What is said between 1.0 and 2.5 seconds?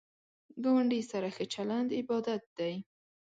سره ښه چلند عبادت